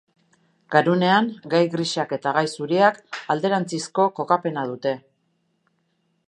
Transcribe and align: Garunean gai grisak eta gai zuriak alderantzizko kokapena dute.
Garunean 0.75 1.27
gai 1.53 1.59
grisak 1.75 2.15
eta 2.17 2.33
gai 2.37 2.43
zuriak 2.55 2.97
alderantzizko 3.35 4.07
kokapena 4.21 4.65
dute. 4.73 4.97